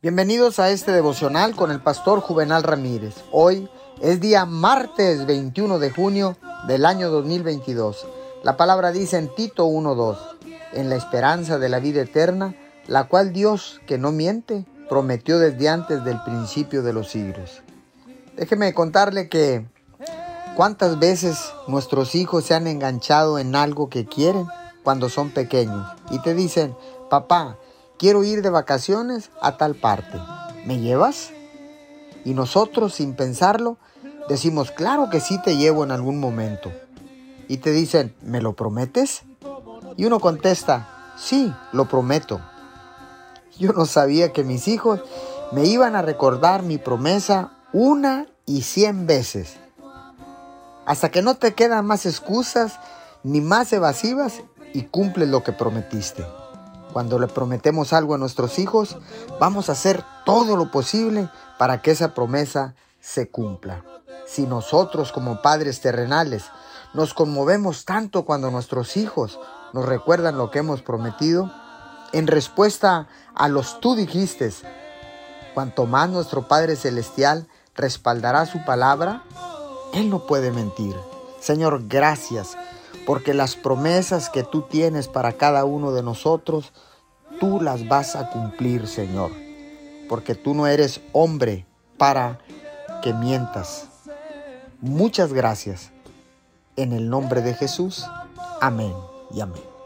[0.00, 3.16] Bienvenidos a este devocional con el pastor Juvenal Ramírez.
[3.32, 3.68] Hoy
[4.00, 6.36] es día martes 21 de junio
[6.68, 8.06] del año 2022.
[8.44, 10.16] La palabra dice en Tito 1.2,
[10.74, 12.54] en la esperanza de la vida eterna,
[12.86, 17.62] la cual Dios, que no miente, prometió desde antes del principio de los siglos.
[18.36, 19.66] Déjeme contarle que
[20.54, 24.46] cuántas veces nuestros hijos se han enganchado en algo que quieren
[24.84, 26.76] cuando son pequeños y te dicen,
[27.10, 27.58] papá,
[27.98, 30.18] quiero ir de vacaciones a tal parte.
[30.64, 31.30] ¿Me llevas?
[32.24, 33.78] Y nosotros, sin pensarlo,
[34.28, 36.72] decimos, claro que sí te llevo en algún momento.
[37.48, 39.22] Y te dicen, ¿me lo prometes?
[39.96, 42.40] Y uno contesta, sí, lo prometo.
[43.58, 45.00] Yo no sabía que mis hijos
[45.52, 49.56] me iban a recordar mi promesa una y cien veces.
[50.86, 52.78] Hasta que no te quedan más excusas
[53.22, 54.42] ni más evasivas
[54.72, 56.24] y cumples lo que prometiste.
[56.92, 58.96] Cuando le prometemos algo a nuestros hijos,
[59.38, 61.28] vamos a hacer todo lo posible
[61.58, 63.84] para que esa promesa se cumpla.
[64.26, 66.44] Si nosotros como padres terrenales
[66.94, 69.38] nos conmovemos tanto cuando nuestros hijos
[69.72, 71.50] nos recuerdan lo que hemos prometido,
[72.12, 74.50] en respuesta a los tú dijiste,
[75.54, 79.22] cuanto más nuestro Padre Celestial respaldará su palabra,
[79.92, 80.96] Él no puede mentir.
[81.40, 82.56] Señor, gracias
[83.08, 86.74] porque las promesas que tú tienes para cada uno de nosotros,
[87.40, 89.30] tú las vas a cumplir, Señor,
[90.10, 91.64] porque tú no eres hombre
[91.96, 92.38] para
[93.02, 93.88] que mientas.
[94.82, 95.90] Muchas gracias.
[96.76, 98.04] En el nombre de Jesús.
[98.60, 98.92] Amén
[99.34, 99.77] y amén.